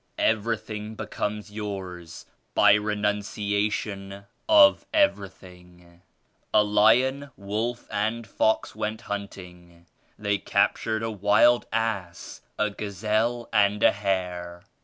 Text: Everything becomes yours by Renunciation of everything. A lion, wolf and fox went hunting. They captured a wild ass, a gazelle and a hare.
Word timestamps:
Everything 0.17 0.95
becomes 0.95 1.51
yours 1.51 2.25
by 2.55 2.73
Renunciation 2.73 4.25
of 4.49 4.83
everything. 4.91 6.01
A 6.51 6.63
lion, 6.63 7.29
wolf 7.37 7.85
and 7.91 8.25
fox 8.25 8.73
went 8.73 9.01
hunting. 9.01 9.85
They 10.17 10.39
captured 10.39 11.03
a 11.03 11.11
wild 11.11 11.67
ass, 11.71 12.41
a 12.57 12.71
gazelle 12.71 13.47
and 13.53 13.83
a 13.83 13.91
hare. 13.91 14.63